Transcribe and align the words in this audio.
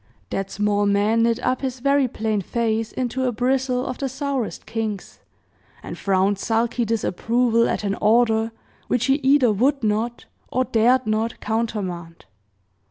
That 0.31 0.49
small 0.49 0.87
man 0.87 1.21
knit 1.21 1.39
up 1.45 1.61
his 1.61 1.79
very 1.79 2.07
plain 2.07 2.41
face 2.41 2.91
into 2.91 3.25
a 3.25 3.31
bristle 3.31 3.85
of 3.85 3.99
the 3.99 4.09
sourest 4.09 4.65
kinks, 4.65 5.19
and 5.83 5.95
frowned 5.95 6.39
sulky 6.39 6.85
disapproval 6.85 7.69
at 7.69 7.83
an 7.83 7.93
order 8.01 8.51
which 8.87 9.05
he 9.05 9.17
either 9.17 9.51
would 9.51 9.83
not, 9.83 10.25
or 10.51 10.63
dared 10.65 11.05
not, 11.05 11.39
countermand. 11.39 12.25